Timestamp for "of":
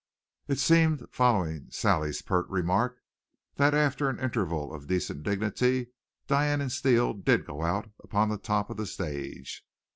4.73-4.87, 8.71-8.77